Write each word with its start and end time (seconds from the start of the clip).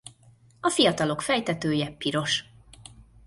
A 0.59 0.69
fiatalok 0.69 1.21
fejtetője 1.21 1.89
piros. 1.97 2.45